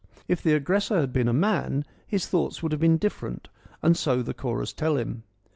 [0.27, 3.49] If the aggressor had been a man, his thoughts would have been different
[3.83, 5.21] and so the chorus tell him.